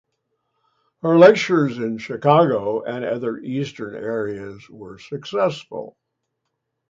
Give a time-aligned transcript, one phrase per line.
[1.03, 5.95] Her lectures in Chicago and other Eastern areas were successful.